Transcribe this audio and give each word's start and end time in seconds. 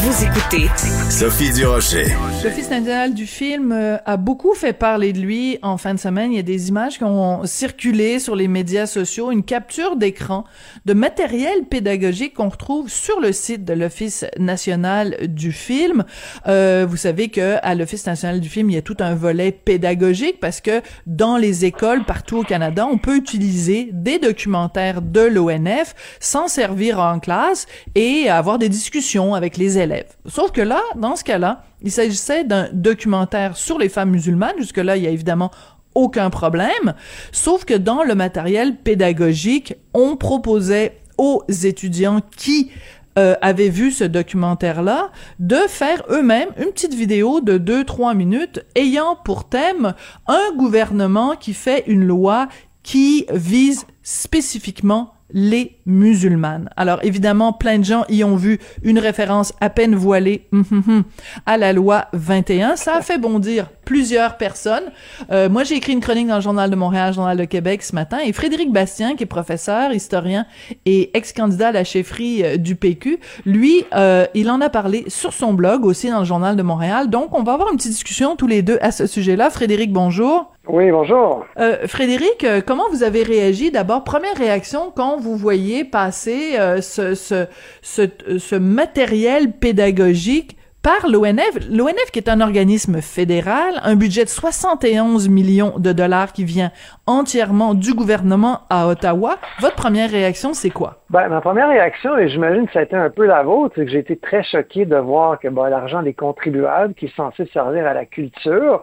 Vous 0.00 0.24
écoutez 0.24 0.68
Sophie 1.10 1.52
Durocher. 1.52 2.06
L'Office 2.44 2.70
national 2.70 3.14
du 3.14 3.26
film 3.26 3.72
euh, 3.72 3.96
a 4.06 4.16
beaucoup 4.16 4.54
fait 4.54 4.72
parler 4.72 5.12
de 5.12 5.18
lui 5.18 5.58
en 5.62 5.76
fin 5.76 5.92
de 5.92 5.98
semaine. 5.98 6.32
Il 6.32 6.36
y 6.36 6.38
a 6.38 6.44
des 6.44 6.68
images 6.68 6.98
qui 6.98 7.04
ont 7.04 7.44
circulé 7.46 8.20
sur 8.20 8.36
les 8.36 8.46
médias 8.46 8.86
sociaux, 8.86 9.32
une 9.32 9.42
capture 9.42 9.96
d'écran 9.96 10.44
de 10.84 10.92
matériel 10.92 11.64
pédagogique 11.64 12.34
qu'on 12.34 12.48
retrouve 12.48 12.88
sur 12.88 13.20
le 13.20 13.32
site 13.32 13.64
de 13.64 13.72
l'Office 13.72 14.24
national 14.38 15.16
du 15.26 15.50
film. 15.50 16.04
Euh, 16.46 16.86
vous 16.88 16.96
savez 16.96 17.28
que 17.28 17.56
à 17.62 17.74
l'Office 17.74 18.06
national 18.06 18.38
du 18.38 18.48
film, 18.48 18.70
il 18.70 18.74
y 18.74 18.78
a 18.78 18.82
tout 18.82 18.98
un 19.00 19.16
volet 19.16 19.50
pédagogique 19.50 20.38
parce 20.38 20.60
que 20.60 20.80
dans 21.06 21.36
les 21.36 21.64
écoles 21.64 22.04
partout 22.04 22.38
au 22.38 22.44
Canada, 22.44 22.86
on 22.88 22.98
peut 22.98 23.16
utiliser 23.16 23.88
des 23.92 24.20
documentaires 24.20 25.02
de 25.02 25.22
l'ONF, 25.22 25.96
s'en 26.20 26.46
servir 26.46 27.00
en 27.00 27.18
classe 27.18 27.66
et 27.96 28.30
avoir 28.30 28.60
des 28.60 28.68
discussions 28.68 29.34
avec 29.34 29.56
les 29.56 29.78
élèves 29.78 29.87
Sauf 30.26 30.52
que 30.52 30.60
là, 30.60 30.80
dans 30.96 31.16
ce 31.16 31.24
cas-là, 31.24 31.64
il 31.82 31.90
s'agissait 31.90 32.44
d'un 32.44 32.68
documentaire 32.72 33.56
sur 33.56 33.78
les 33.78 33.88
femmes 33.88 34.10
musulmanes. 34.10 34.56
Jusque-là, 34.58 34.96
il 34.96 35.04
y 35.04 35.06
a 35.06 35.10
évidemment 35.10 35.50
aucun 35.94 36.30
problème. 36.30 36.94
Sauf 37.32 37.64
que 37.64 37.74
dans 37.74 38.02
le 38.04 38.14
matériel 38.14 38.76
pédagogique, 38.76 39.74
on 39.94 40.16
proposait 40.16 41.00
aux 41.16 41.42
étudiants 41.48 42.20
qui 42.36 42.70
euh, 43.18 43.34
avaient 43.42 43.68
vu 43.68 43.90
ce 43.90 44.04
documentaire-là, 44.04 45.10
de 45.40 45.56
faire 45.66 46.04
eux-mêmes 46.08 46.50
une 46.56 46.70
petite 46.70 46.94
vidéo 46.94 47.40
de 47.40 47.58
2-3 47.58 48.16
minutes 48.16 48.64
ayant 48.76 49.16
pour 49.16 49.48
thème 49.48 49.94
un 50.28 50.52
gouvernement 50.56 51.34
qui 51.34 51.52
fait 51.52 51.82
une 51.88 52.04
loi 52.04 52.46
qui 52.84 53.26
vise 53.32 53.86
spécifiquement 54.04 55.14
les 55.30 55.76
musulmanes. 55.86 56.70
Alors 56.76 57.00
évidemment, 57.02 57.52
plein 57.52 57.78
de 57.78 57.84
gens 57.84 58.04
y 58.08 58.24
ont 58.24 58.36
vu 58.36 58.58
une 58.82 58.98
référence 58.98 59.52
à 59.60 59.70
peine 59.70 59.94
voilée 59.94 60.46
hum, 60.52 60.64
hum, 60.70 60.82
hum, 60.86 61.04
à 61.46 61.56
la 61.56 61.72
loi 61.72 62.06
21. 62.12 62.76
Ça 62.76 62.96
a 62.96 63.02
fait 63.02 63.18
bondir 63.18 63.68
plusieurs 63.84 64.36
personnes. 64.36 64.92
Euh, 65.30 65.48
moi, 65.48 65.64
j'ai 65.64 65.76
écrit 65.76 65.94
une 65.94 66.00
chronique 66.00 66.28
dans 66.28 66.36
le 66.36 66.42
Journal 66.42 66.70
de 66.70 66.76
Montréal, 66.76 67.14
Journal 67.14 67.38
de 67.38 67.44
Québec 67.44 67.82
ce 67.82 67.94
matin, 67.94 68.18
et 68.22 68.34
Frédéric 68.34 68.70
Bastien, 68.70 69.16
qui 69.16 69.22
est 69.22 69.26
professeur, 69.26 69.92
historien 69.92 70.44
et 70.84 71.16
ex-candidat 71.16 71.68
à 71.68 71.72
la 71.72 71.84
chefferie 71.84 72.44
euh, 72.44 72.56
du 72.58 72.76
PQ, 72.76 73.18
lui, 73.46 73.84
euh, 73.94 74.26
il 74.34 74.50
en 74.50 74.60
a 74.60 74.68
parlé 74.68 75.04
sur 75.08 75.32
son 75.32 75.54
blog 75.54 75.86
aussi 75.86 76.10
dans 76.10 76.18
le 76.18 76.26
Journal 76.26 76.54
de 76.54 76.62
Montréal. 76.62 77.08
Donc, 77.08 77.34
on 77.36 77.42
va 77.42 77.54
avoir 77.54 77.70
une 77.70 77.78
petite 77.78 77.92
discussion 77.92 78.36
tous 78.36 78.46
les 78.46 78.60
deux 78.60 78.78
à 78.82 78.90
ce 78.90 79.06
sujet-là. 79.06 79.48
Frédéric, 79.48 79.90
bonjour. 79.90 80.52
Oui, 80.68 80.90
bonjour. 80.90 81.46
Euh, 81.58 81.86
Frédéric, 81.86 82.44
euh, 82.44 82.60
comment 82.64 82.90
vous 82.90 83.02
avez 83.02 83.22
réagi 83.22 83.70
d'abord? 83.70 84.04
Première 84.04 84.36
réaction 84.36 84.92
quand 84.94 85.16
vous 85.16 85.34
voyez 85.34 85.82
passer 85.82 86.58
euh, 86.58 86.82
ce, 86.82 87.14
ce, 87.14 87.46
ce, 87.80 88.02
ce, 88.38 88.54
matériel 88.54 89.52
pédagogique 89.52 90.58
par 90.82 91.08
l'ONF. 91.08 91.70
L'ONF 91.70 92.10
qui 92.12 92.18
est 92.18 92.28
un 92.28 92.42
organisme 92.42 93.00
fédéral, 93.00 93.80
un 93.82 93.96
budget 93.96 94.24
de 94.24 94.28
71 94.28 95.30
millions 95.30 95.78
de 95.78 95.92
dollars 95.92 96.34
qui 96.34 96.44
vient 96.44 96.70
entièrement 97.06 97.72
du 97.72 97.94
gouvernement 97.94 98.60
à 98.68 98.88
Ottawa. 98.88 99.36
Votre 99.60 99.76
première 99.76 100.10
réaction, 100.10 100.52
c'est 100.52 100.70
quoi? 100.70 100.98
Ben, 101.08 101.28
ma 101.28 101.40
première 101.40 101.70
réaction, 101.70 102.18
et 102.18 102.28
j'imagine 102.28 102.66
que 102.66 102.74
ça 102.74 102.80
a 102.80 102.82
été 102.82 102.94
un 102.94 103.08
peu 103.08 103.24
la 103.24 103.42
vôtre, 103.42 103.74
c'est 103.76 103.86
que 103.86 103.90
j'ai 103.90 104.00
été 104.00 104.18
très 104.18 104.42
choqué 104.42 104.84
de 104.84 104.96
voir 104.96 105.38
que 105.38 105.48
ben, 105.48 105.70
l'argent 105.70 106.02
des 106.02 106.12
contribuables 106.12 106.92
qui 106.92 107.06
est 107.06 107.16
censé 107.16 107.48
servir 107.54 107.86
à 107.86 107.94
la 107.94 108.04
culture, 108.04 108.82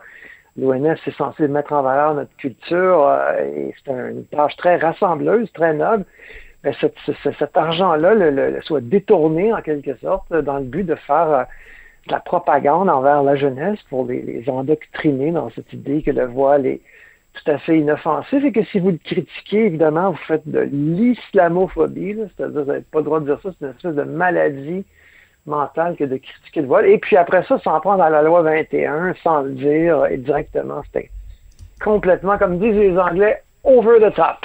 L'ONF, 0.58 1.00
c'est 1.04 1.14
censé 1.16 1.48
mettre 1.48 1.74
en 1.74 1.82
valeur 1.82 2.14
notre 2.14 2.36
culture 2.38 3.08
euh, 3.08 3.44
et 3.44 3.74
c'est 3.84 3.92
une 3.92 4.26
tâche 4.26 4.56
très 4.56 4.78
rassembleuse, 4.78 5.52
très 5.52 5.74
noble. 5.74 6.06
Mais 6.64 6.74
cet 6.80 7.58
argent-là 7.58 8.16
le, 8.16 8.62
soit 8.62 8.82
détourné 8.82 9.54
en 9.54 9.62
quelque 9.62 9.96
sorte 9.98 10.34
dans 10.34 10.58
le 10.58 10.64
but 10.64 10.84
de 10.84 10.96
faire 10.96 11.30
euh, 11.30 11.44
de 12.08 12.14
la 12.14 12.20
propagande 12.20 12.90
envers 12.90 13.22
la 13.22 13.36
jeunesse 13.36 13.80
pour 13.90 14.06
les, 14.06 14.44
endoctriner 14.48 15.32
dans 15.32 15.50
cette 15.52 15.72
idée 15.74 16.02
que 16.02 16.12
le 16.12 16.26
voile 16.26 16.66
est 16.66 16.82
tout 17.34 17.52
à 17.52 17.58
fait 17.58 17.78
inoffensif 17.78 18.44
et 18.44 18.52
que 18.54 18.64
si 18.64 18.80
vous 18.80 18.92
le 18.92 19.00
critiquez, 19.04 19.66
évidemment, 19.66 20.12
vous 20.12 20.24
faites 20.26 20.48
de 20.48 20.62
l'islamophobie, 20.62 22.16
c'est-à-dire 22.38 22.62
vous 22.62 22.68
n'avez 22.68 22.82
pas 22.82 23.00
le 23.00 23.04
droit 23.04 23.20
de 23.20 23.26
dire 23.26 23.40
ça, 23.44 23.50
c'est 23.60 23.66
une 23.66 23.72
espèce 23.72 23.96
de 23.96 24.04
maladie 24.04 24.86
mental 25.46 25.96
que 25.96 26.04
de 26.04 26.18
critiquer 26.18 26.62
le 26.62 26.68
voile. 26.68 26.88
Et 26.88 26.98
puis 26.98 27.18
après 27.18 27.44
ça, 27.44 27.60
s'en 27.60 27.80
prendre 27.80 28.04
à 28.04 28.10
la 28.10 28.22
loi 28.22 28.42
21 28.42 29.14
sans 29.24 29.42
le 29.42 29.52
dire 29.52 30.06
et 30.08 30.18
directement, 30.18 30.82
c'était 30.86 31.10
complètement, 31.84 32.38
comme 32.38 32.60
disent 32.60 32.76
les 32.76 32.98
Anglais, 32.98 33.42
over 33.64 34.00
the 34.00 34.14
top. 34.14 34.38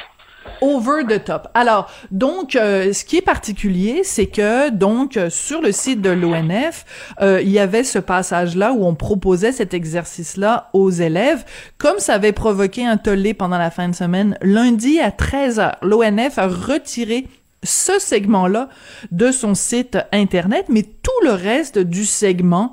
Over 0.63 1.05
the 1.07 1.23
top. 1.23 1.49
Alors, 1.55 1.91
donc, 2.11 2.57
euh, 2.57 2.93
ce 2.93 3.05
qui 3.05 3.19
est 3.19 3.23
particulier, 3.23 4.03
c'est 4.05 4.27
que, 4.27 4.71
donc, 4.71 5.17
euh, 5.17 5.31
sur 5.31 5.61
le 5.61 5.73
site 5.73 6.01
de 6.01 6.11
l'ONF, 6.11 6.85
euh, 7.21 7.41
il 7.43 7.51
y 7.51 7.59
avait 7.59 7.85
ce 7.85 7.99
passage-là 7.99 8.73
où 8.73 8.85
on 8.85 8.95
proposait 8.95 9.53
cet 9.53 9.75
exercice-là 9.75 10.69
aux 10.73 10.91
élèves. 10.91 11.45
Comme 11.79 11.99
ça 11.99 12.15
avait 12.15 12.33
provoqué 12.33 12.87
un 12.87 12.97
tollé 12.97 13.33
pendant 13.33 13.59
la 13.59 13.71
fin 13.71 13.89
de 13.89 13.95
semaine, 13.95 14.37
lundi 14.43 14.99
à 15.01 15.11
13h, 15.11 15.77
l'ONF 15.83 16.39
a 16.39 16.47
retiré 16.47 17.27
ce 17.63 17.99
segment-là 17.99 18.69
de 19.11 19.33
son 19.33 19.55
site 19.55 19.99
Internet, 20.13 20.67
mais 20.69 20.83
tout 20.83 21.11
le 21.25 21.33
reste 21.33 21.79
du 21.79 22.05
segment 22.05 22.73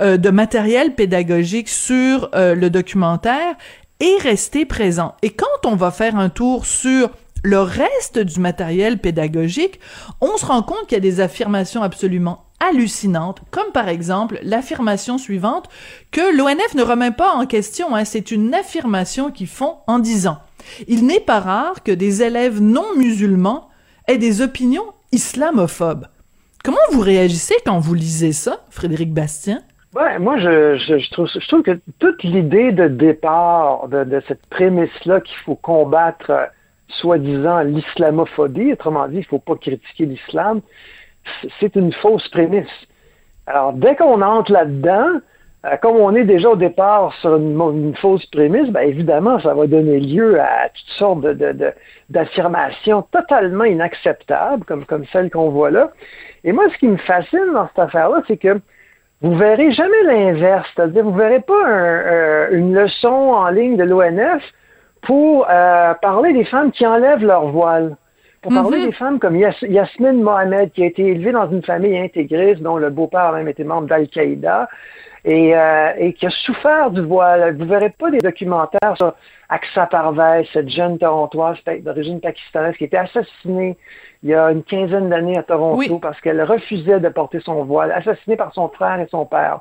euh, 0.00 0.16
de 0.16 0.30
matériel 0.30 0.94
pédagogique 0.94 1.68
sur 1.68 2.30
euh, 2.34 2.54
le 2.54 2.70
documentaire 2.70 3.56
est 4.00 4.22
resté 4.22 4.64
présent. 4.64 5.14
Et 5.22 5.30
quand 5.30 5.66
on 5.66 5.74
va 5.74 5.90
faire 5.90 6.16
un 6.16 6.28
tour 6.28 6.66
sur 6.66 7.10
le 7.42 7.60
reste 7.60 8.18
du 8.18 8.40
matériel 8.40 8.98
pédagogique, 8.98 9.80
on 10.20 10.36
se 10.36 10.46
rend 10.46 10.62
compte 10.62 10.86
qu'il 10.86 10.96
y 10.96 10.98
a 10.98 11.00
des 11.00 11.20
affirmations 11.20 11.82
absolument 11.82 12.44
hallucinantes, 12.60 13.40
comme 13.50 13.70
par 13.72 13.88
exemple 13.88 14.40
l'affirmation 14.42 15.16
suivante 15.18 15.68
que 16.10 16.36
l'ONF 16.36 16.74
ne 16.74 16.82
remet 16.82 17.12
pas 17.12 17.32
en 17.32 17.46
question, 17.46 17.94
hein, 17.94 18.04
c'est 18.04 18.32
une 18.32 18.52
affirmation 18.54 19.30
qu'ils 19.30 19.46
font 19.46 19.76
en 19.86 20.00
disant 20.00 20.38
il 20.88 21.06
n'est 21.06 21.20
pas 21.20 21.40
rare 21.40 21.82
que 21.82 21.92
des 21.92 22.22
élèves 22.22 22.60
non 22.60 22.96
musulmans 22.96 23.67
et 24.08 24.18
des 24.18 24.42
opinions 24.42 24.94
islamophobes. 25.12 26.06
Comment 26.64 26.78
vous 26.92 27.00
réagissez 27.00 27.54
quand 27.64 27.78
vous 27.78 27.94
lisez 27.94 28.32
ça, 28.32 28.64
Frédéric 28.70 29.12
Bastien? 29.12 29.60
Moi, 29.94 30.38
je, 30.38 30.76
je, 30.76 31.10
trouve, 31.10 31.28
je 31.28 31.46
trouve 31.48 31.62
que 31.62 31.80
toute 31.98 32.22
l'idée 32.22 32.72
de 32.72 32.88
départ 32.88 33.88
de, 33.88 34.22
cette 34.28 34.44
prémisse-là 34.46 35.20
qu'il 35.20 35.36
faut 35.38 35.56
combattre, 35.56 36.30
euh, 36.30 36.46
soi-disant, 36.88 37.60
l'islamophobie, 37.60 38.72
autrement 38.72 39.08
dit, 39.08 39.16
il 39.16 39.20
ne 39.20 39.24
faut 39.24 39.38
pas 39.38 39.56
critiquer 39.56 40.06
l'islam, 40.06 40.60
c'est 41.58 41.74
une 41.74 41.92
fausse 41.92 42.28
prémisse. 42.28 42.66
Alors, 43.46 43.72
dès 43.72 43.96
qu'on 43.96 44.22
entre 44.22 44.52
là-dedans, 44.52 45.20
euh, 45.64 45.76
comme 45.82 45.96
on 45.96 46.14
est 46.14 46.24
déjà 46.24 46.50
au 46.50 46.56
départ 46.56 47.12
sur 47.20 47.36
une, 47.36 47.94
fausse 47.96 48.24
prémisse, 48.26 48.70
bien 48.70 48.82
évidemment, 48.82 49.40
ça 49.40 49.54
va 49.54 49.66
donner 49.66 50.00
lieu 50.00 50.40
à 50.40 50.68
toutes 50.68 50.96
sortes 50.96 51.26
d'affirmations 52.08 53.02
totalement 53.10 53.64
inacceptables, 53.64 54.64
comme, 54.64 54.84
comme 54.84 55.04
celles 55.12 55.30
qu'on 55.30 55.50
voit 55.50 55.70
là. 55.70 55.90
Et 56.44 56.52
moi, 56.52 56.64
ce 56.72 56.78
qui 56.78 56.88
me 56.88 56.96
fascine 56.96 57.52
dans 57.52 57.66
cette 57.68 57.78
affaire-là, 57.78 58.22
c'est 58.28 58.36
que 58.36 58.60
vous 59.20 59.34
verrez 59.36 59.72
jamais 59.72 60.02
l'inverse. 60.04 60.68
C'est-à-dire, 60.74 61.04
vous 61.04 61.14
verrez 61.14 61.40
pas 61.40 62.50
une 62.52 62.74
leçon 62.74 63.08
en 63.08 63.48
ligne 63.48 63.76
de 63.76 63.82
l'ONF 63.82 64.42
pour 65.02 65.46
euh, 65.48 65.94
parler 65.94 66.32
des 66.32 66.44
femmes 66.44 66.70
qui 66.72 66.86
enlèvent 66.86 67.24
leur 67.24 67.46
voile. 67.48 67.96
Pour 68.42 68.52
parler 68.52 68.78
mm-hmm. 68.78 68.86
des 68.86 68.92
femmes 68.92 69.18
comme 69.18 69.36
Yasmine 69.36 70.22
Mohamed, 70.22 70.70
qui 70.72 70.84
a 70.84 70.86
été 70.86 71.04
élevée 71.04 71.32
dans 71.32 71.50
une 71.50 71.62
famille 71.62 71.98
intégriste, 71.98 72.62
dont 72.62 72.76
le 72.76 72.90
beau-père 72.90 73.20
a 73.22 73.32
même 73.32 73.48
été 73.48 73.64
membre 73.64 73.88
d'Al-Qaïda, 73.88 74.68
et, 75.24 75.56
euh, 75.56 75.92
et, 75.98 76.12
qui 76.12 76.26
a 76.26 76.30
souffert 76.30 76.90
du 76.90 77.02
voile. 77.02 77.56
Vous 77.56 77.66
verrez 77.66 77.90
pas 77.90 78.10
des 78.10 78.18
documentaires 78.18 78.96
sur 78.96 79.14
Aksa 79.48 79.86
Parvez, 79.86 80.48
cette 80.52 80.68
jeune 80.68 80.98
Torontoise 80.98 81.58
d'origine 81.80 82.20
pakistanaise 82.20 82.76
qui 82.76 82.84
a 82.84 82.86
été 82.86 82.96
assassinée 82.96 83.76
il 84.22 84.30
y 84.30 84.34
a 84.34 84.50
une 84.50 84.64
quinzaine 84.64 85.08
d'années 85.08 85.38
à 85.38 85.42
Toronto 85.42 85.98
parce 85.98 86.20
qu'elle 86.20 86.42
refusait 86.42 87.00
de 87.00 87.08
porter 87.08 87.40
son 87.40 87.64
voile, 87.64 87.92
assassinée 87.92 88.36
par 88.36 88.52
son 88.52 88.68
frère 88.68 89.00
et 89.00 89.06
son 89.10 89.24
père. 89.24 89.60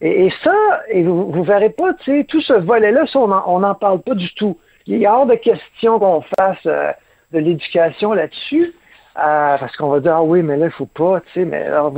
Et, 0.00 0.30
ça, 0.42 0.54
et 0.88 1.02
vous, 1.04 1.30
vous 1.30 1.42
verrez 1.42 1.70
pas, 1.70 1.94
tu 1.94 2.18
sais, 2.18 2.24
tout 2.24 2.40
ce 2.40 2.52
volet-là, 2.52 3.04
on 3.14 3.60
n'en 3.60 3.74
parle 3.74 4.00
pas 4.00 4.14
du 4.14 4.32
tout. 4.34 4.58
Il 4.86 5.02
est 5.02 5.08
hors 5.08 5.26
de 5.26 5.36
question 5.36 5.98
qu'on 5.98 6.22
fasse 6.38 6.58
euh, 6.66 6.92
de 7.32 7.38
l'éducation 7.38 8.12
là-dessus, 8.12 8.74
euh, 9.16 9.56
parce 9.58 9.74
qu'on 9.76 9.88
va 9.88 10.00
dire, 10.00 10.16
ah 10.16 10.22
oui, 10.22 10.42
mais 10.42 10.56
là, 10.56 10.66
il 10.66 10.72
faut 10.72 10.86
pas, 10.86 11.20
tu 11.20 11.32
sais, 11.32 11.44
mais 11.46 11.62
alors, 11.62 11.92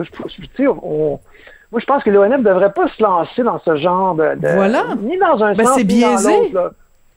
sais, 0.56 0.66
on, 0.68 1.18
moi, 1.70 1.80
je 1.80 1.86
pense 1.86 2.02
que 2.02 2.10
l'ONF 2.10 2.38
ne 2.38 2.44
devrait 2.44 2.72
pas 2.72 2.88
se 2.88 3.02
lancer 3.02 3.42
dans 3.42 3.60
ce 3.64 3.76
genre 3.76 4.14
de. 4.14 4.38
voilà. 4.40 4.86
Ni 5.02 5.18
dans 5.18 5.42
un 5.42 5.54
ben, 5.54 5.66
sens, 5.66 5.76
c'est 5.76 5.84
biaisé. 5.84 6.52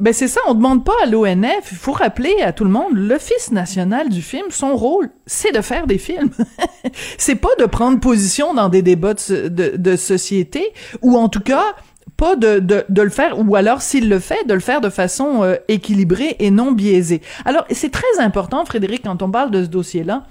Ben 0.01 0.13
c'est 0.13 0.27
ça, 0.27 0.41
on 0.47 0.55
demande 0.55 0.83
pas 0.83 0.95
à 1.03 1.05
l'ONF, 1.05 1.71
il 1.71 1.77
faut 1.77 1.91
rappeler 1.91 2.41
à 2.41 2.53
tout 2.53 2.63
le 2.63 2.71
monde, 2.71 2.93
l'Office 2.93 3.51
national 3.51 4.09
du 4.09 4.23
film, 4.23 4.45
son 4.49 4.75
rôle, 4.75 5.11
c'est 5.27 5.51
de 5.51 5.61
faire 5.61 5.85
des 5.85 5.99
films. 5.99 6.31
c'est 7.19 7.35
pas 7.35 7.53
de 7.59 7.65
prendre 7.65 7.99
position 7.99 8.55
dans 8.55 8.67
des 8.67 8.81
débats 8.81 9.13
de, 9.13 9.77
de, 9.77 9.95
société, 9.95 10.73
ou 11.03 11.17
en 11.17 11.29
tout 11.29 11.39
cas 11.39 11.75
pas 12.17 12.35
de, 12.35 12.57
de, 12.57 12.83
de, 12.89 13.01
le 13.03 13.11
faire, 13.11 13.37
ou 13.37 13.55
alors 13.55 13.83
s'il 13.83 14.09
le 14.09 14.17
fait, 14.17 14.43
de 14.47 14.55
le 14.55 14.59
faire 14.59 14.81
de 14.81 14.89
façon 14.89 15.43
euh, 15.43 15.57
équilibrée 15.67 16.35
et 16.39 16.49
non 16.49 16.71
biaisée. 16.71 17.21
Alors, 17.45 17.65
c'est 17.69 17.91
très 17.91 18.19
important, 18.19 18.65
Frédéric, 18.65 19.03
quand 19.03 19.21
on 19.21 19.29
parle 19.29 19.51
de 19.51 19.63
ce 19.63 19.69
dossier-là, 19.69 20.23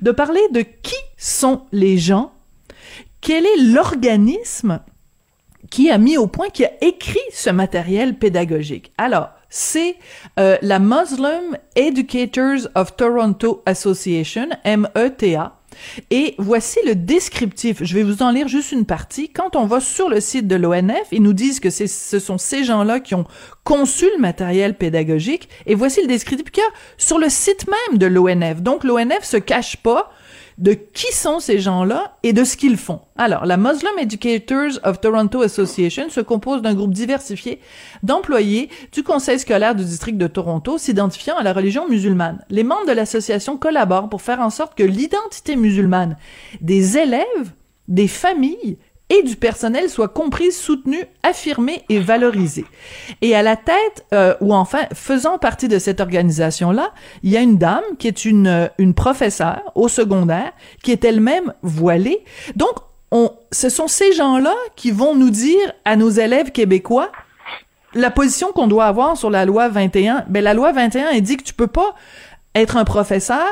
de 0.00 0.10
parler 0.10 0.40
de 0.52 0.60
qui 0.60 0.96
sont 1.18 1.62
les 1.70 1.98
gens, 1.98 2.32
quel 3.20 3.46
est 3.46 3.56
l'organisme 3.58 4.80
qui 5.70 5.90
a 5.90 5.98
mis 5.98 6.16
au 6.16 6.26
point, 6.26 6.48
qui 6.48 6.64
a 6.64 6.72
écrit 6.80 7.18
ce 7.32 7.50
matériel 7.50 8.18
pédagogique? 8.18 8.92
Alors, 8.98 9.30
c'est 9.50 9.96
euh, 10.38 10.56
la 10.62 10.78
Muslim 10.78 11.56
Educators 11.74 12.68
of 12.74 12.96
Toronto 12.96 13.62
Association, 13.66 14.48
META, 14.64 15.58
et 16.10 16.34
voici 16.38 16.78
le 16.86 16.94
descriptif. 16.94 17.82
Je 17.82 17.94
vais 17.94 18.02
vous 18.02 18.22
en 18.22 18.30
lire 18.30 18.48
juste 18.48 18.72
une 18.72 18.84
partie. 18.84 19.28
Quand 19.28 19.56
on 19.56 19.66
va 19.66 19.80
sur 19.80 20.08
le 20.08 20.20
site 20.20 20.48
de 20.48 20.56
l'ONF, 20.56 21.06
ils 21.12 21.22
nous 21.22 21.32
disent 21.32 21.60
que 21.60 21.70
ce 21.70 22.18
sont 22.18 22.38
ces 22.38 22.64
gens-là 22.64 23.00
qui 23.00 23.14
ont 23.14 23.26
conçu 23.64 24.06
le 24.14 24.20
matériel 24.20 24.74
pédagogique. 24.74 25.48
Et 25.66 25.74
voici 25.74 26.00
le 26.00 26.08
descriptif 26.08 26.50
qu'il 26.50 26.62
y 26.62 26.66
a 26.66 26.70
sur 26.96 27.18
le 27.18 27.28
site 27.28 27.66
même 27.68 27.98
de 27.98 28.06
l'ONF. 28.06 28.62
Donc 28.62 28.84
l'ONF 28.84 29.22
se 29.22 29.36
cache 29.36 29.76
pas 29.76 30.12
de 30.58 30.72
qui 30.72 31.12
sont 31.12 31.38
ces 31.38 31.60
gens-là 31.60 32.16
et 32.24 32.32
de 32.32 32.42
ce 32.42 32.56
qu'ils 32.56 32.76
font. 32.76 33.00
Alors, 33.16 33.46
la 33.46 33.56
Muslim 33.56 33.92
Educators 33.98 34.80
of 34.82 35.00
Toronto 35.00 35.40
Association 35.42 36.10
se 36.10 36.20
compose 36.20 36.62
d'un 36.62 36.74
groupe 36.74 36.92
diversifié 36.92 37.60
d'employés 38.02 38.68
du 38.92 39.04
Conseil 39.04 39.38
scolaire 39.38 39.76
du 39.76 39.84
district 39.84 40.18
de 40.18 40.26
Toronto 40.26 40.76
s'identifiant 40.76 41.36
à 41.36 41.44
la 41.44 41.52
religion 41.52 41.88
musulmane. 41.88 42.44
Les 42.50 42.64
membres 42.64 42.86
de 42.86 42.92
l'association 42.92 43.56
collaborent 43.56 44.08
pour 44.08 44.22
faire 44.22 44.40
en 44.40 44.50
sorte 44.50 44.76
que 44.76 44.82
l'identité 44.82 45.54
musulmane 45.54 46.16
des 46.60 46.98
élèves, 46.98 47.52
des 47.86 48.08
familles 48.08 48.78
et 49.10 49.22
du 49.22 49.36
personnel 49.36 49.88
soit 49.88 50.08
comprise, 50.08 50.56
soutenue, 50.56 51.04
affirmée 51.22 51.82
et 51.88 51.98
valorisée. 51.98 52.66
Et 53.22 53.34
à 53.34 53.42
la 53.42 53.56
tête, 53.56 54.06
euh, 54.12 54.34
ou 54.40 54.54
enfin 54.54 54.80
faisant 54.92 55.38
partie 55.38 55.68
de 55.68 55.78
cette 55.78 56.00
organisation-là, 56.00 56.92
il 57.22 57.30
y 57.30 57.36
a 57.36 57.40
une 57.40 57.58
dame 57.58 57.84
qui 57.98 58.06
est 58.06 58.24
une, 58.24 58.46
euh, 58.46 58.68
une 58.78 58.94
professeure 58.94 59.62
au 59.74 59.88
secondaire, 59.88 60.52
qui 60.82 60.92
est 60.92 61.04
elle-même 61.04 61.54
voilée. 61.62 62.22
Donc, 62.56 62.72
on, 63.10 63.30
ce 63.52 63.70
sont 63.70 63.88
ces 63.88 64.12
gens-là 64.12 64.54
qui 64.76 64.90
vont 64.90 65.14
nous 65.14 65.30
dire 65.30 65.72
à 65.84 65.96
nos 65.96 66.10
élèves 66.10 66.52
québécois 66.52 67.10
la 67.94 68.10
position 68.10 68.52
qu'on 68.52 68.66
doit 68.66 68.84
avoir 68.84 69.16
sur 69.16 69.30
la 69.30 69.46
loi 69.46 69.68
21. 69.68 70.26
Ben, 70.28 70.44
la 70.44 70.52
loi 70.52 70.72
21, 70.72 71.08
elle 71.10 71.22
dit 71.22 71.38
que 71.38 71.42
tu 71.42 71.54
peux 71.54 71.66
pas 71.66 71.94
être 72.54 72.76
un 72.76 72.84
professeur 72.84 73.46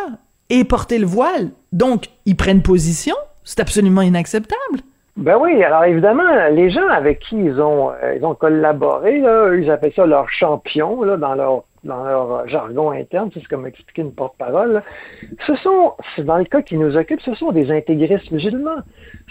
et 0.50 0.64
porter 0.64 0.98
le 0.98 1.06
voile. 1.06 1.50
Donc, 1.72 2.10
ils 2.26 2.36
prennent 2.36 2.62
position. 2.62 3.16
C'est 3.44 3.60
absolument 3.60 4.02
inacceptable. 4.02 4.82
Ben 5.16 5.36
oui, 5.40 5.62
alors 5.64 5.84
évidemment, 5.84 6.24
les 6.50 6.68
gens 6.68 6.88
avec 6.88 7.20
qui 7.20 7.36
ils 7.36 7.58
ont 7.60 7.90
euh, 7.90 8.16
ils 8.16 8.24
ont 8.24 8.34
collaboré, 8.34 9.18
là, 9.18 9.54
ils 9.54 9.70
appellent 9.70 9.94
ça 9.94 10.04
leur 10.04 10.28
champion 10.28 11.02
là, 11.02 11.16
dans 11.16 11.34
leur 11.34 11.64
dans 11.84 12.04
leur 12.04 12.46
jargon 12.48 12.90
interne, 12.90 13.30
c'est 13.32 13.46
comme 13.46 13.66
expliquer 13.66 14.02
une 14.02 14.12
porte-parole. 14.12 14.82
Ce 15.46 15.54
sont, 15.56 15.92
dans 16.18 16.36
le 16.36 16.44
cas 16.44 16.60
qui 16.60 16.76
nous 16.76 16.96
occupe, 16.96 17.20
ce 17.20 17.34
sont 17.34 17.52
des 17.52 17.70
intégristes 17.70 18.30
musulmans. 18.30 18.82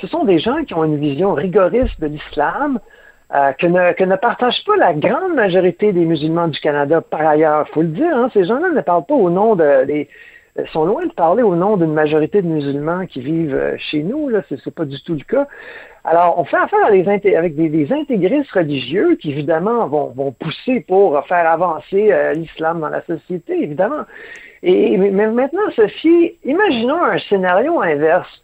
Ce 0.02 0.08
sont 0.08 0.24
des 0.24 0.40
gens 0.40 0.64
qui 0.64 0.74
ont 0.74 0.84
une 0.84 0.98
vision 0.98 1.34
rigoriste 1.34 2.00
de 2.00 2.08
l'islam, 2.08 2.80
euh, 3.36 3.52
que, 3.54 3.68
ne, 3.68 3.94
que 3.94 4.04
ne 4.04 4.16
partagent 4.16 4.64
pas 4.66 4.78
la 4.78 4.94
grande 4.94 5.36
majorité 5.36 5.92
des 5.92 6.06
musulmans 6.06 6.48
du 6.48 6.60
Canada 6.60 7.02
par 7.02 7.22
ailleurs. 7.28 7.68
faut 7.70 7.82
le 7.82 7.90
dire, 7.90 8.16
hein, 8.16 8.30
ces 8.34 8.46
gens-là 8.46 8.70
ne 8.70 8.82
parlent 8.82 9.06
pas 9.06 9.16
au 9.16 9.30
nom 9.30 9.56
de, 9.56 9.86
des, 9.86 10.08
sont 10.72 10.86
loin 10.86 11.06
de 11.06 11.12
parler 11.12 11.44
au 11.44 11.56
nom 11.56 11.76
d'une 11.78 11.94
majorité 11.94 12.42
de 12.42 12.48
musulmans 12.48 13.06
qui 13.06 13.20
vivent 13.20 13.56
euh, 13.56 13.76
chez 13.78 14.04
nous. 14.04 14.30
Là, 14.30 14.42
c'est, 14.48 14.74
pas 14.74 14.86
du 14.86 15.02
tout 15.02 15.14
le 15.14 15.24
cas. 15.24 15.48
Alors, 16.04 16.40
on 16.40 16.46
fait 16.46 16.58
affaire 16.58 16.86
avec 16.86 17.56
des, 17.56 17.92
intégristes 17.92 18.52
religieux 18.52 19.16
qui, 19.16 19.32
évidemment, 19.32 19.88
vont, 19.88 20.14
vont 20.16 20.32
pousser 20.32 20.82
pour 20.82 21.26
faire 21.28 21.50
avancer 21.50 22.12
euh, 22.12 22.34
l'islam 22.34 22.80
dans 22.80 22.90
la 22.90 23.04
société, 23.04 23.64
évidemment. 23.64 24.06
Et 24.64 24.98
mais 24.98 25.28
maintenant, 25.28 25.70
Sophie, 25.76 26.34
imaginons 26.44 27.04
un 27.04 27.20
scénario 27.20 27.82
inverse. 27.82 28.42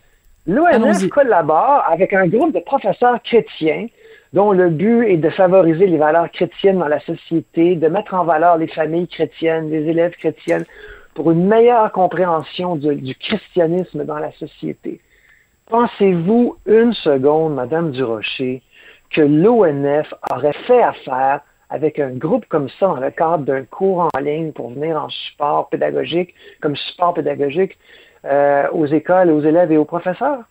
L'ONF 0.48 1.08
collabore 1.10 1.84
avec 1.88 2.14
un 2.14 2.28
groupe 2.28 2.54
de 2.54 2.60
professeurs 2.60 3.22
chrétiens 3.24 3.88
dont 4.34 4.52
le 4.52 4.70
but 4.70 5.04
est 5.08 5.18
de 5.18 5.30
favoriser 5.30 5.88
les 5.88 5.98
valeurs 5.98 6.30
chrétiennes 6.32 6.80
dans 6.80 6.88
la 6.88 7.00
société, 7.02 7.76
de 7.76 7.88
mettre 7.88 8.14
en 8.14 8.24
valeur 8.24 8.58
les 8.58 8.68
familles 8.68 9.08
chrétiennes, 9.08 9.70
les 9.70 9.88
élèves 9.90 10.14
chrétiennes 10.14 10.66
pour 11.14 11.32
une 11.32 11.48
meilleure 11.48 11.92
compréhension 11.92 12.76
du, 12.76 13.16
christianisme 13.16 14.06
dans 14.06 14.20
la 14.20 14.32
société. 14.34 15.02
Pensez-vous 15.70 16.58
une 16.66 16.94
seconde, 16.94 17.56
Madame 17.56 17.92
Durocher, 17.92 18.62
que 19.10 19.22
l'ONF 19.22 20.14
aurait 20.34 20.58
fait 20.68 20.82
affaire 20.82 21.42
avec 21.70 22.00
un 22.00 22.12
groupe 22.12 22.46
comme 22.48 22.70
ça 22.80 22.88
dans 22.88 23.00
le 23.00 23.12
cadre 23.12 23.46
d'un 23.46 23.64
cours 23.64 24.10
en 24.14 24.20
ligne 24.20 24.52
pour 24.52 24.72
venir 24.72 25.02
en 25.02 25.10
support 25.10 25.70
pédagogique, 25.70 26.34
comme 26.62 26.76
support 26.76 27.14
pédagogique 27.14 27.78
euh, 28.26 28.68
aux 28.74 28.86
écoles, 28.86 29.32
aux 29.32 29.42
élèves 29.42 29.72
et 29.72 29.78
aux 29.78 29.86
professeurs? 29.86 30.44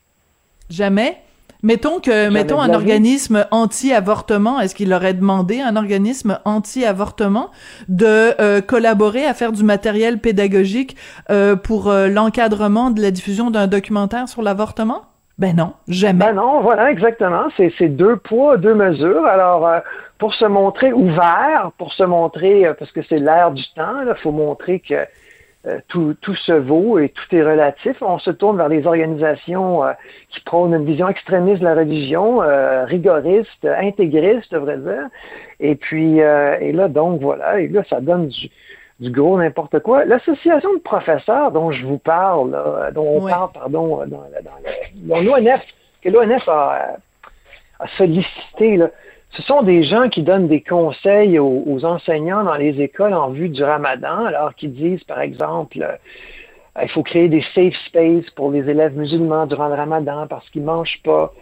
Jamais. 0.71 1.19
Mettons 1.63 2.01
que, 2.01 2.31
mettons 2.31 2.61
un 2.61 2.73
organisme 2.73 3.47
anti-avortement, 3.51 4.61
est-ce 4.61 4.75
qu'il 4.75 4.93
aurait 4.95 5.15
demandé 5.15 5.61
à 5.61 5.69
un 5.69 5.77
organisme 5.77 6.39
anti-avortement 6.45 7.51
de 7.89 8.41
euh, 8.41 8.61
collaborer 8.61 9.27
à 9.27 9.35
faire 9.35 9.53
du 9.53 9.63
matériel 9.63 10.19
pédagogique 10.19 10.97
euh, 11.31 11.57
pour 11.57 11.91
euh, 11.91 12.09
l'encadrement 12.09 12.91
de 12.91 13.03
la 13.03 13.11
diffusion 13.11 13.51
d'un 13.51 13.67
documentaire 13.67 14.29
sur 14.29 14.43
l'avortement? 14.43 15.03
Ben 15.39 15.57
non, 15.57 15.73
jamais. 15.89 16.27
Ben 16.27 16.35
non, 16.35 16.61
voilà, 16.61 16.91
exactement. 16.91 17.45
C'est 17.57 17.89
deux 17.89 18.17
poids, 18.17 18.59
deux 18.59 18.75
mesures. 18.75 19.25
Alors, 19.25 19.67
pour 20.21 20.35
se 20.35 20.45
montrer 20.45 20.93
ouvert, 20.93 21.73
pour 21.79 21.93
se 21.95 22.05
montrer, 22.05 22.67
parce 22.79 22.93
que 22.93 23.01
c'est 23.09 23.19
l'ère 23.19 23.51
du 23.51 23.65
temps, 23.75 24.03
il 24.07 24.15
faut 24.23 24.33
montrer 24.33 24.81
que 24.81 24.95
euh, 24.95 25.05
tout, 25.89 26.15
tout, 26.21 26.35
se 26.35 26.53
vaut 26.53 26.99
et 26.99 27.11
tout 27.11 27.35
est 27.35 27.43
relatif. 27.43 27.97
On 28.01 28.19
se 28.19 28.31
tourne 28.31 28.57
vers 28.57 28.69
des 28.69 28.87
organisations 28.87 29.85
euh, 29.85 29.93
qui 30.31 30.41
prônent 30.41 30.75
une 30.75 30.85
vision 30.85 31.09
extrémiste 31.09 31.61
de 31.61 31.65
la 31.65 31.75
religion, 31.75 32.43
euh, 32.43 32.85
rigoriste, 32.85 33.65
intégriste, 33.65 34.49
je 34.51 34.57
devrais 34.57 34.79
dire. 34.79 35.09
Et 35.61 35.75
puis, 35.75 36.19
et 36.19 36.73
là, 36.73 36.89
donc, 36.89 37.21
voilà, 37.21 37.61
et 37.61 37.69
là, 37.69 37.83
ça 37.91 38.01
donne 38.01 38.29
du, 38.29 38.49
du 39.01 39.11
gros 39.11 39.39
n'importe 39.39 39.81
quoi. 39.81 40.07
L'association 40.07 40.73
de 40.73 40.81
professeurs 40.81 41.53
dont 41.53 41.71
je 41.71 41.85
vous 41.85 41.99
parle, 41.99 42.93
dont 42.95 43.19
on 43.19 43.29
parle, 43.29 43.51
pardon, 43.53 43.99
dans, 44.07 44.25
dans, 44.95 45.21
l'ONF, 45.21 45.61
que 46.03 46.09
l'ONF 46.09 46.49
a, 46.49 46.97
a 47.79 47.89
sollicité, 47.99 48.79
là, 48.79 48.89
ce 49.33 49.43
sont 49.43 49.63
des 49.63 49.85
gens 49.85 50.09
qui 50.09 50.23
donnent 50.23 50.49
des 50.49 50.61
conseils 50.61 51.39
aux, 51.39 51.85
enseignants 51.85 52.43
dans 52.43 52.57
les 52.57 52.81
écoles 52.81 53.15
en 53.15 53.31
vue 53.31 53.49
du 53.49 53.63
ramadan, 53.63 54.27
alors 54.27 54.55
qu'ils 54.55 54.73
disent, 54.73 55.05
par 55.05 55.21
exemple, 55.21 55.83
euh, 55.83 56.83
il 56.83 56.89
faut 56.89 57.03
créer 57.03 57.29
des 57.29 57.45
safe 57.55 57.75
spaces 57.87 58.29
pour 58.35 58.51
les 58.51 58.69
élèves 58.69 58.97
musulmans 58.97 59.47
durant 59.47 59.69
le 59.69 59.75
ramadan 59.75 60.27
parce 60.29 60.49
qu'ils 60.51 60.65
mangent 60.65 61.01
pas. 61.05 61.33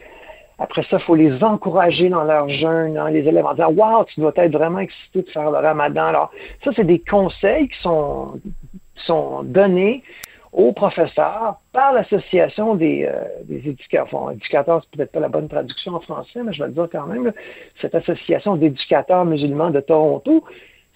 Après 0.58 0.82
ça, 0.90 0.98
il 0.98 1.02
faut 1.04 1.14
les 1.14 1.42
encourager 1.42 2.08
dans 2.08 2.24
leur 2.24 2.48
jeûne, 2.48 2.98
hein, 2.98 3.10
les 3.10 3.26
élèves 3.26 3.46
en 3.46 3.54
disant 3.54 3.70
Waouh, 3.70 4.04
tu 4.04 4.20
dois 4.20 4.32
être 4.36 4.52
vraiment 4.52 4.80
excité 4.80 5.22
de 5.22 5.30
faire 5.30 5.50
le 5.50 5.58
ramadan. 5.58 6.06
Alors, 6.06 6.30
ça, 6.64 6.72
c'est 6.74 6.84
des 6.84 6.98
conseils 6.98 7.68
qui 7.68 7.80
sont, 7.80 8.40
qui 8.96 9.04
sont 9.06 9.44
donnés 9.44 10.02
aux 10.58 10.72
professeurs 10.72 11.60
par 11.72 11.92
l'association 11.92 12.74
des, 12.74 13.08
euh, 13.08 13.54
éducateurs. 13.64 14.08
Enfin, 14.12 14.32
éducateurs, 14.32 14.82
c'est 14.82 14.96
peut-être 14.96 15.12
pas 15.12 15.20
la 15.20 15.28
bonne 15.28 15.48
traduction 15.48 15.94
en 15.94 16.00
français, 16.00 16.40
mais 16.44 16.52
je 16.52 16.60
vais 16.60 16.68
le 16.68 16.74
dire 16.74 16.88
quand 16.90 17.06
même. 17.06 17.32
cette 17.80 17.94
association 17.94 18.56
d'éducateurs 18.56 19.24
musulmans 19.24 19.70
de 19.70 19.78
Toronto, 19.78 20.44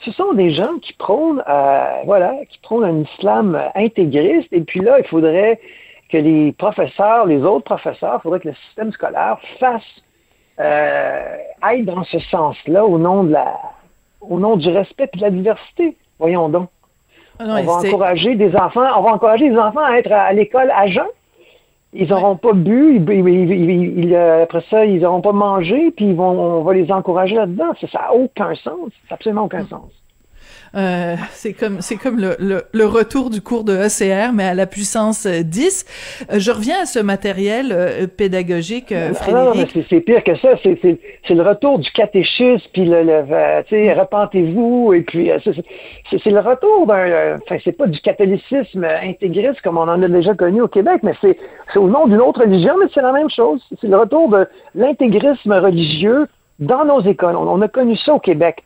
ce 0.04 0.11
sont 0.11 0.33
des 0.33 0.50
gens 0.50 0.78
qui 0.83 0.92
prônent, 0.95 1.45
euh, 1.49 2.02
voilà, 2.04 2.35
qui 2.50 2.59
prônent 2.59 2.85
un 2.85 3.02
islam 3.02 3.57
intégriste. 3.76 4.49
Et 4.50 4.62
puis 4.62 4.81
là, 4.81 4.99
il 4.99 5.07
faudrait 5.07 5.61
que 6.11 6.16
les 6.16 6.50
professeurs, 6.50 7.26
les 7.26 7.40
autres 7.45 7.64
professeurs, 7.64 8.16
il 8.19 8.23
faudrait 8.23 8.40
que 8.40 8.49
le 8.49 8.54
système 8.66 8.90
scolaire 8.90 9.38
fasse, 9.61 10.02
euh, 10.59 11.37
aille 11.62 11.85
dans 11.85 12.02
ce 12.02 12.19
sens-là 12.19 12.85
au 12.85 12.99
nom 12.99 13.23
de 13.23 13.31
la, 13.31 13.61
au 14.21 14.40
nom 14.40 14.57
du 14.57 14.69
respect 14.71 15.09
et 15.12 15.16
de 15.19 15.23
la 15.23 15.31
diversité. 15.31 15.97
Voyons 16.19 16.49
donc. 16.49 16.69
Ah 17.44 17.58
on 17.61 17.64
va 17.64 17.72
encourager 17.72 18.34
des 18.34 18.54
enfants, 18.54 18.87
on 18.96 19.02
va 19.02 19.12
encourager 19.12 19.49
les 19.49 19.58
enfants 19.58 19.84
à 19.84 19.96
être 19.99 20.12
à, 20.12 20.32
l'école 20.32 20.70
à 20.75 20.87
jeun. 20.87 21.06
Ils 21.94 22.08
n'auront 22.08 22.37
pas 22.37 22.52
bu, 22.54 23.04
euh, 23.06 24.42
après 24.44 24.64
ça, 24.70 24.84
ils 24.87 25.00
n'auront 25.00 25.20
pas 25.20 25.32
mangé, 25.32 25.90
puis 25.90 26.06
ils 26.06 26.14
vont, 26.14 26.30
on 26.30 26.62
va 26.62 26.72
les 26.72 26.90
encourager 26.90 27.34
là-dedans. 27.34 27.72
Ça 27.80 27.99
n'a 27.99 28.14
aucun 28.14 28.54
sens. 28.54 28.64
Ça 28.64 29.11
n'a 29.11 29.14
absolument 29.14 29.44
aucun 29.44 29.66
sens. 29.66 29.90
Euh, 30.75 31.17
c'est 31.33 31.52
comme 31.52 31.81
c'est 31.81 31.97
comme 31.97 32.19
le, 32.19 32.64
le, 32.73 32.87
retour 32.87 33.29
du 33.29 33.43
cours 33.43 33.64
de 33.64 33.73
ECR, 33.75 34.33
mais 34.33 34.45
à 34.45 34.55
la 34.55 34.67
puissance 34.67 35.26
10. 35.26 35.85
Euh, 36.31 36.38
je 36.38 36.50
reviens 36.50 36.83
à 36.83 36.87
ce 36.87 36.99
matériel 36.99 37.73
euh, 37.73 38.07
pédagogique, 38.07 38.91
euh, 38.91 39.12
Frédéric. 39.12 39.79
c'est 39.91 40.00
pire 40.00 40.25
que 40.25 40.35
ça. 40.37 40.50
C'est 40.62 41.35
le 41.35 41.43
retour 41.43 41.79
du 41.79 41.91
catéchisme, 41.91 42.64
puis 42.73 42.87
le, 42.87 43.02
le 43.02 43.62
tu 43.64 43.76
sais, 43.76 43.93
repentez-vous, 43.93 44.95
et 44.95 45.02
puis 45.02 45.31
c'est 46.11 46.31
le 46.31 46.41
retour 46.41 46.87
d'un. 46.87 47.37
Enfin, 47.37 47.57
c'est 47.62 47.76
pas 47.76 47.87
du 47.87 48.00
catholicisme 48.00 48.85
intégriste 48.85 49.61
comme 49.61 49.76
on 49.76 49.83
en 49.83 50.02
a 50.02 50.09
déjà 50.09 50.35
connu 50.35 50.62
au 50.62 50.69
Québec, 50.69 51.00
mais 51.02 51.12
c'est 51.21 51.37
au 51.76 51.88
nom 51.88 52.07
d'une 52.07 52.21
autre 52.21 52.41
religion, 52.41 52.75
mais 52.81 52.87
c'est 52.95 53.02
la 53.02 53.12
même 53.12 53.31
chose. 53.31 53.61
C'est 53.81 53.88
le 53.88 53.99
retour 53.99 54.31
de 54.31 54.47
l'intégrisme 54.75 55.52
religieux 55.52 56.26
dans 56.59 56.85
nos 56.85 57.00
écoles. 57.02 57.37
On, 57.37 57.61
a 57.61 57.69
connu 57.69 57.97
ça 57.97 58.14
au 58.14 58.21
Québec. 58.21 58.62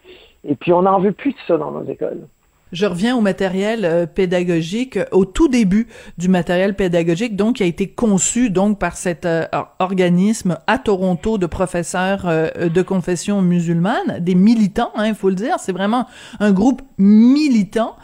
Et 0.49 0.55
puis, 0.55 0.73
on 0.73 0.83
n'en 0.83 1.00
veut 1.00 1.12
plus 1.12 1.33
de 1.33 1.38
ça 1.47 1.57
dans 1.57 1.71
nos 1.71 1.85
écoles. 1.85 2.26
Je 2.73 2.85
reviens 2.85 3.17
au 3.17 3.21
matériel 3.21 3.85
euh, 3.85 4.07
pédagogique, 4.07 4.99
au 5.12 5.25
tout 5.25 5.47
début 5.47 5.87
du 6.19 6.29
matériel 6.29 6.75
pédagogique, 6.75 7.37
donc 7.37 7.57
qui 7.57 7.62
a 7.62 7.67
été 7.67 7.88
conçu 7.88 8.50
donc 8.50 8.81
par 8.81 8.97
cet 8.97 9.25
euh, 9.25 9.47
organisme 9.79 10.59
à 10.67 10.79
Toronto 10.79 11.38
de 11.38 11.47
professeurs 11.47 12.25
euh, 12.26 12.69
de 12.69 12.83
confession 12.83 13.41
musulmane, 13.41 14.19
des 14.19 14.35
militants, 14.35 14.91
il 14.97 15.03
hein, 15.03 15.15
faut 15.15 15.29
le 15.29 15.37
dire, 15.37 15.57
c'est 15.61 15.73
vraiment 15.73 16.07
un 16.41 16.50
groupe 16.50 16.83
militant. 16.99 17.97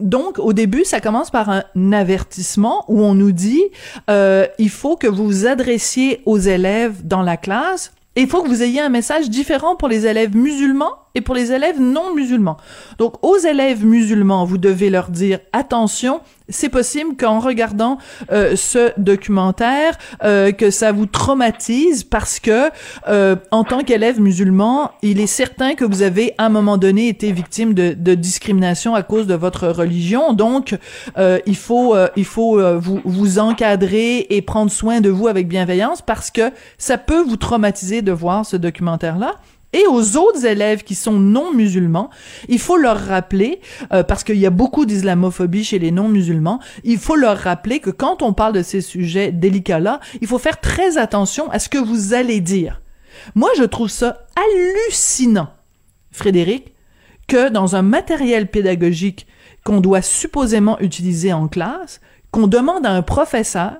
donc 0.00 0.38
au 0.38 0.52
début, 0.52 0.84
ça 0.84 1.00
commence 1.00 1.30
par 1.30 1.48
un 1.48 1.92
avertissement 1.92 2.84
où 2.88 3.02
on 3.02 3.14
nous 3.14 3.32
dit 3.32 3.62
il 4.08 4.70
faut 4.70 4.96
que 4.96 5.06
vous 5.06 5.24
vous 5.24 5.46
adressiez 5.46 6.22
aux 6.26 6.38
élèves 6.38 7.06
dans 7.06 7.22
la 7.22 7.36
classe 7.36 7.92
il 8.20 8.26
faut 8.26 8.42
que 8.42 8.48
vous 8.48 8.64
ayez 8.64 8.80
un 8.80 8.88
message 8.88 9.30
différent 9.30 9.76
pour 9.76 9.86
les 9.86 10.06
élèves 10.06 10.36
musulmans 10.36 10.92
pour 11.20 11.34
les 11.34 11.52
élèves 11.52 11.80
non 11.80 12.14
musulmans. 12.14 12.56
Donc, 12.98 13.14
aux 13.24 13.38
élèves 13.38 13.84
musulmans, 13.84 14.44
vous 14.44 14.58
devez 14.58 14.90
leur 14.90 15.10
dire 15.10 15.38
attention, 15.52 16.20
c'est 16.48 16.68
possible 16.68 17.16
qu'en 17.16 17.40
regardant 17.40 17.98
euh, 18.32 18.56
ce 18.56 18.92
documentaire, 18.98 19.98
euh, 20.24 20.52
que 20.52 20.70
ça 20.70 20.92
vous 20.92 21.06
traumatise 21.06 22.04
parce 22.04 22.40
que 22.40 22.70
euh, 23.08 23.36
en 23.50 23.64
tant 23.64 23.80
qu'élève 23.80 24.20
musulman, 24.20 24.92
il 25.02 25.20
est 25.20 25.26
certain 25.26 25.74
que 25.74 25.84
vous 25.84 26.02
avez 26.02 26.34
à 26.38 26.46
un 26.46 26.48
moment 26.48 26.78
donné 26.78 27.08
été 27.08 27.32
victime 27.32 27.74
de, 27.74 28.14
discrimination 28.14 28.94
à 28.94 29.02
cause 29.02 29.26
de 29.26 29.34
votre 29.34 29.68
religion. 29.68 30.32
Donc, 30.32 30.76
il 31.46 31.56
faut 31.56 31.94
il 32.16 32.24
faut 32.24 32.58
vous 32.78 33.00
vous 33.04 33.38
encadrer 33.38 34.26
et 34.30 34.42
prendre 34.42 34.70
soin 34.70 35.00
de 35.00 35.10
vous 35.10 35.28
avec 35.28 35.46
bienveillance 35.46 36.02
parce 36.02 36.30
que 36.30 36.50
ça 36.78 36.96
peut 36.98 37.22
vous 37.22 37.36
traumatiser 37.36 38.02
de 38.02 38.12
voir 38.12 38.46
ce 38.46 38.56
documentaire 38.56 39.18
là 39.18 39.34
et 39.72 39.86
aux 39.86 40.16
autres 40.16 40.46
élèves 40.46 40.82
qui 40.82 40.94
sont 40.94 41.18
non 41.18 41.52
musulmans, 41.52 42.10
il 42.48 42.58
faut 42.58 42.76
leur 42.76 42.98
rappeler, 42.98 43.60
euh, 43.92 44.02
parce 44.02 44.24
qu'il 44.24 44.38
y 44.38 44.46
a 44.46 44.50
beaucoup 44.50 44.86
d'islamophobie 44.86 45.64
chez 45.64 45.78
les 45.78 45.90
non 45.90 46.08
musulmans, 46.08 46.60
il 46.84 46.98
faut 46.98 47.16
leur 47.16 47.36
rappeler 47.36 47.80
que 47.80 47.90
quand 47.90 48.22
on 48.22 48.32
parle 48.32 48.54
de 48.54 48.62
ces 48.62 48.80
sujets 48.80 49.30
délicats-là, 49.30 50.00
il 50.20 50.26
faut 50.26 50.38
faire 50.38 50.60
très 50.60 50.96
attention 50.96 51.50
à 51.50 51.58
ce 51.58 51.68
que 51.68 51.78
vous 51.78 52.14
allez 52.14 52.40
dire. 52.40 52.80
Moi, 53.34 53.50
je 53.58 53.64
trouve 53.64 53.90
ça 53.90 54.26
hallucinant, 54.36 55.48
Frédéric, 56.12 56.74
que 57.26 57.50
dans 57.50 57.76
un 57.76 57.82
matériel 57.82 58.46
pédagogique 58.46 59.26
qu'on 59.64 59.80
doit 59.80 60.02
supposément 60.02 60.80
utiliser 60.80 61.32
en 61.32 61.46
classe, 61.46 62.00
qu'on 62.30 62.46
demande 62.46 62.86
à 62.86 62.92
un 62.92 63.02
professeur 63.02 63.76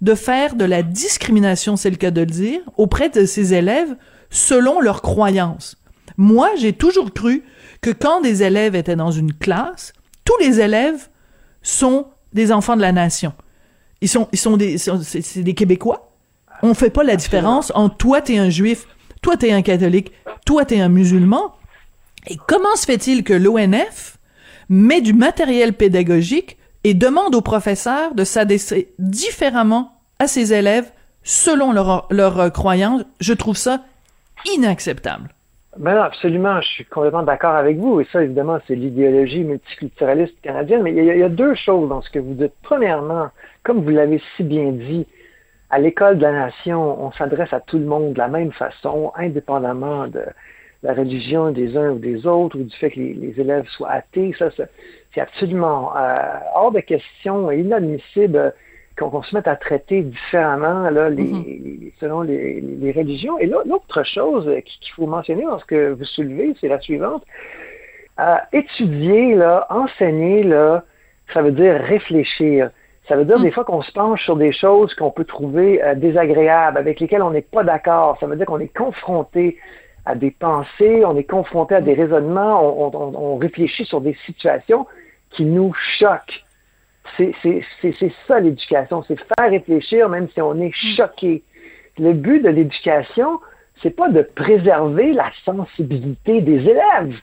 de 0.00 0.14
faire 0.14 0.54
de 0.54 0.64
la 0.64 0.82
discrimination, 0.82 1.76
c'est 1.76 1.90
le 1.90 1.96
cas 1.96 2.10
de 2.10 2.20
le 2.20 2.26
dire, 2.26 2.60
auprès 2.76 3.08
de 3.08 3.24
ses 3.24 3.54
élèves 3.54 3.96
selon 4.30 4.80
leurs 4.80 5.02
croyances. 5.02 5.76
Moi, 6.16 6.50
j'ai 6.58 6.72
toujours 6.72 7.12
cru 7.12 7.44
que 7.80 7.90
quand 7.90 8.20
des 8.20 8.42
élèves 8.42 8.74
étaient 8.74 8.96
dans 8.96 9.10
une 9.10 9.32
classe, 9.32 9.92
tous 10.24 10.36
les 10.40 10.60
élèves 10.60 11.08
sont 11.62 12.08
des 12.32 12.52
enfants 12.52 12.76
de 12.76 12.82
la 12.82 12.92
nation. 12.92 13.32
Ils 14.00 14.08
sont, 14.08 14.28
ils 14.32 14.38
sont 14.38 14.56
des, 14.56 14.78
c'est 14.78 15.42
des 15.42 15.54
Québécois. 15.54 16.10
On 16.62 16.74
fait 16.74 16.90
pas 16.90 17.04
la 17.04 17.16
différence 17.16 17.72
entre 17.74 17.96
toi 17.96 18.20
t'es 18.20 18.38
un 18.38 18.50
juif, 18.50 18.86
toi 19.22 19.36
t'es 19.36 19.52
un 19.52 19.62
catholique, 19.62 20.12
toi 20.44 20.64
t'es 20.64 20.80
un 20.80 20.88
musulman. 20.88 21.54
Et 22.26 22.36
comment 22.46 22.74
se 22.76 22.84
fait-il 22.84 23.22
que 23.24 23.32
l'ONF 23.32 24.18
met 24.68 25.00
du 25.00 25.12
matériel 25.12 25.72
pédagogique 25.72 26.58
et 26.84 26.94
demande 26.94 27.34
aux 27.34 27.42
professeurs 27.42 28.14
de 28.14 28.24
s'adresser 28.24 28.92
différemment 28.98 29.92
à 30.18 30.26
ses 30.26 30.52
élèves 30.52 30.90
selon 31.22 31.72
leur, 31.72 32.06
leur 32.10 32.52
croyance? 32.52 33.02
Je 33.20 33.32
trouve 33.32 33.56
ça 33.56 33.84
inacceptable. 34.46 35.28
Ben 35.76 35.96
absolument, 35.96 36.60
je 36.60 36.68
suis 36.68 36.84
complètement 36.84 37.22
d'accord 37.22 37.54
avec 37.54 37.76
vous. 37.76 38.00
Et 38.00 38.06
ça, 38.12 38.22
évidemment, 38.22 38.58
c'est 38.66 38.74
l'idéologie 38.74 39.44
multiculturaliste 39.44 40.40
canadienne. 40.42 40.82
Mais 40.82 40.92
il 40.92 41.04
y, 41.04 41.22
a, 41.22 41.28
deux 41.28 41.54
choses 41.54 41.88
dans 41.88 42.02
ce 42.02 42.10
que 42.10 42.18
vous 42.18 42.34
dites. 42.34 42.54
Premièrement, 42.62 43.28
comme 43.62 43.84
vous 43.84 43.90
l'avez 43.90 44.20
si 44.36 44.42
bien 44.42 44.72
dit, 44.72 45.06
à 45.70 45.78
l'école 45.78 46.18
de 46.18 46.22
la 46.22 46.32
nation, 46.32 47.00
on 47.04 47.12
s'adresse 47.12 47.52
à 47.52 47.60
tout 47.60 47.78
le 47.78 47.84
monde 47.84 48.14
de 48.14 48.18
la 48.18 48.28
même 48.28 48.50
façon, 48.52 49.12
indépendamment 49.14 50.08
de 50.08 50.24
la 50.82 50.94
religion 50.94 51.52
des 51.52 51.76
uns 51.76 51.90
ou 51.90 51.98
des 51.98 52.26
autres, 52.26 52.58
ou 52.58 52.64
du 52.64 52.76
fait 52.76 52.90
que 52.90 52.98
les, 52.98 53.34
élèves 53.38 53.66
soient 53.68 53.90
athées. 53.90 54.34
Ça, 54.38 54.48
c'est 55.14 55.20
absolument 55.20 55.96
euh, 55.96 56.16
hors 56.54 56.72
de 56.72 56.80
question 56.80 57.52
et 57.52 57.60
inadmissible 57.60 58.52
qu'on 58.98 59.22
se 59.22 59.34
mette 59.34 59.46
à 59.46 59.56
traiter 59.56 60.02
différemment 60.02 60.90
là, 60.90 61.08
les, 61.08 61.24
mm-hmm. 61.24 61.92
selon 62.00 62.22
les, 62.22 62.60
les, 62.60 62.92
religions. 62.92 63.38
Et 63.38 63.46
l'autre 63.46 64.02
chose 64.04 64.50
qu'il 64.64 64.92
faut 64.94 65.06
mentionner 65.06 65.44
dans 65.44 65.58
ce 65.58 65.64
que 65.64 65.92
vous 65.92 66.04
soulevez, 66.04 66.54
c'est 66.60 66.68
la 66.68 66.80
suivante. 66.80 67.24
Euh, 68.20 68.36
étudier, 68.52 69.34
là, 69.36 69.66
enseigner, 69.70 70.42
là, 70.42 70.82
ça 71.32 71.42
veut 71.42 71.52
dire 71.52 71.80
réfléchir. 71.80 72.70
Ça 73.06 73.16
veut 73.16 73.24
dire 73.24 73.38
mm. 73.38 73.42
des 73.42 73.50
fois 73.52 73.64
qu'on 73.64 73.82
se 73.82 73.92
penche 73.92 74.24
sur 74.24 74.36
des 74.36 74.52
choses 74.52 74.92
qu'on 74.94 75.12
peut 75.12 75.24
trouver 75.24 75.82
euh, 75.82 75.94
désagréables, 75.94 76.78
avec 76.78 76.98
lesquelles 76.98 77.22
on 77.22 77.30
n'est 77.30 77.42
pas 77.42 77.62
d'accord. 77.62 78.18
Ça 78.18 78.26
veut 78.26 78.36
dire 78.36 78.46
qu'on 78.46 78.58
est 78.58 78.76
confronté 78.76 79.56
à 80.04 80.14
des 80.14 80.32
pensées, 80.32 81.04
on 81.04 81.16
est 81.16 81.24
confronté 81.24 81.76
à 81.76 81.80
des 81.80 81.94
mm. 81.94 82.00
raisonnements, 82.00 82.62
on, 82.62 82.90
on, 82.92 83.34
on 83.34 83.36
réfléchit 83.36 83.84
sur 83.84 84.00
des 84.00 84.16
situations 84.26 84.86
qui 85.30 85.44
nous 85.44 85.72
choquent. 85.98 86.44
C'est 87.16 87.34
ça 88.26 88.40
l'éducation, 88.40 89.04
c'est 89.06 89.16
faire 89.16 89.50
réfléchir 89.50 90.08
même 90.08 90.28
si 90.34 90.40
on 90.40 90.60
est 90.60 90.68
mm. 90.68 90.96
choqué. 90.96 91.42
Le 91.98 92.12
but 92.12 92.42
de 92.42 92.48
l'éducation, 92.48 93.40
c'est 93.82 93.90
pas 93.90 94.08
de 94.08 94.22
préserver 94.22 95.12
la 95.12 95.30
sensibilité 95.44 96.40
des 96.40 96.60
élèves. 96.60 97.14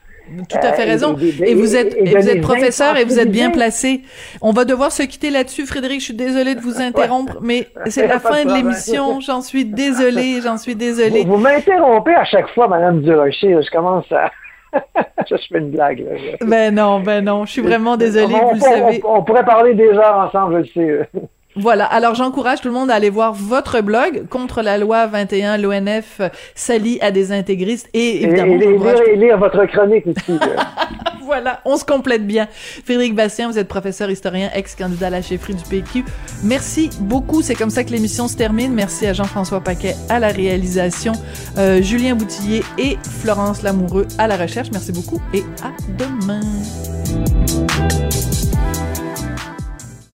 Tout 0.48 0.58
à 0.60 0.72
fait 0.72 0.82
euh, 0.82 0.86
raison. 0.86 1.16
Et, 1.16 1.54
vous 1.54 1.76
êtes, 1.76 1.96
vous 1.96 2.28
êtes 2.28 2.40
professeur 2.40 2.96
et 2.96 3.04
vous 3.04 3.18
êtes 3.18 3.30
bien 3.30 3.50
placé. 3.50 4.02
On 4.40 4.50
va 4.50 4.64
devoir 4.64 4.90
se 4.90 5.04
quitter 5.04 5.30
là-dessus, 5.30 5.66
Frédéric. 5.66 6.00
Je 6.00 6.06
suis 6.06 6.14
désolée 6.14 6.54
de 6.54 6.60
vous 6.60 6.80
interrompre, 6.80 7.38
mais 7.40 7.68
c'est 7.86 8.06
la 8.06 8.18
fin 8.18 8.44
de 8.44 8.52
l'émission. 8.52 9.20
J'en 9.20 9.40
suis 9.40 9.64
désolée, 9.64 10.40
j'en 10.42 10.58
suis 10.58 10.74
désolée. 10.76 11.24
Vous, 11.24 11.36
m'interrompez 11.36 12.14
à 12.14 12.24
chaque 12.24 12.48
fois, 12.54 12.66
Madame 12.66 13.02
Durocher. 13.02 13.56
Je 13.62 13.70
commence 13.70 14.10
à 14.10 14.32
je 15.30 15.36
fais 15.36 15.58
une 15.58 15.70
blague. 15.70 16.04
Ben 16.40 16.74
non, 16.74 17.00
ben 17.00 17.24
non, 17.24 17.44
je 17.44 17.52
suis 17.52 17.62
vraiment 17.62 17.96
désolée, 17.96 18.34
vous 18.34 18.54
le 18.54 18.60
savez. 18.60 19.00
On, 19.04 19.22
pourrait 19.22 19.44
parler 19.44 19.74
des 19.74 19.88
heures 19.88 20.28
ensemble, 20.28 20.64
je 20.64 20.72
sais. 20.72 21.08
Voilà. 21.56 21.86
Alors, 21.86 22.14
j'encourage 22.14 22.60
tout 22.60 22.68
le 22.68 22.74
monde 22.74 22.90
à 22.90 22.94
aller 22.94 23.08
voir 23.08 23.32
votre 23.32 23.80
blog 23.80 24.28
contre 24.28 24.60
la 24.60 24.76
loi 24.76 25.06
21. 25.06 25.56
L'ONF 25.56 26.20
s'allie 26.54 26.98
à 27.00 27.10
des 27.10 27.32
intégristes 27.32 27.88
et 27.94 28.24
évidemment. 28.24 28.52
Et, 29.06 29.16
lire, 29.16 29.38
votre 29.38 29.64
chronique 29.64 30.06
aussi. 30.06 30.38
voilà. 31.26 31.60
On 31.64 31.76
se 31.76 31.84
complète 31.84 32.26
bien. 32.26 32.48
Frédéric 32.84 33.14
Bastien, 33.14 33.50
vous 33.50 33.58
êtes 33.58 33.68
professeur 33.68 34.10
historien, 34.10 34.50
ex-candidat 34.54 35.08
à 35.08 35.10
la 35.10 35.22
chefferie 35.22 35.54
du 35.54 35.64
PQ. 35.64 36.04
Merci 36.42 36.88
beaucoup. 37.00 37.42
C'est 37.42 37.54
comme 37.54 37.70
ça 37.70 37.84
que 37.84 37.90
l'émission 37.90 38.28
se 38.28 38.36
termine. 38.36 38.72
Merci 38.72 39.06
à 39.06 39.12
Jean-François 39.12 39.60
Paquet 39.60 39.96
à 40.08 40.18
la 40.18 40.28
réalisation, 40.28 41.12
euh, 41.58 41.82
Julien 41.82 42.14
Boutillier 42.14 42.62
et 42.78 42.96
Florence 43.20 43.62
Lamoureux 43.62 44.06
à 44.18 44.26
la 44.26 44.36
recherche. 44.36 44.68
Merci 44.72 44.92
beaucoup 44.92 45.20
et 45.34 45.42
à 45.62 45.72
demain. 45.98 46.40